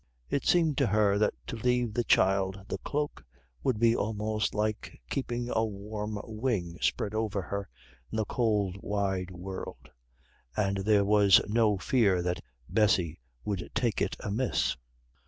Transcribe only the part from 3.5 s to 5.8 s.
would be almost like keeping a